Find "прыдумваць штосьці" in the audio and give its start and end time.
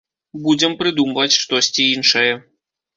0.81-1.83